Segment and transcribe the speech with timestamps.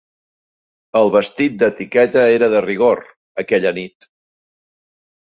[1.01, 3.01] El vestit d'etiqueta era de rigor,
[3.43, 4.09] aquella nit.